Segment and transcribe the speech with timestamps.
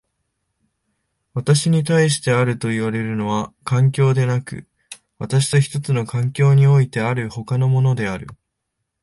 [1.35, 4.67] 私に対してあるといわれるのは環境でなく、
[5.19, 8.25] 私と一つの環境においてある他のものである。